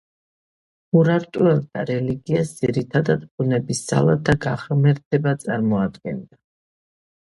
[1.01, 6.45] ურარტუელთა რელიგიას, ძირითადად, ბუნების ძალთა გაღმერთება წარმოადგენდა.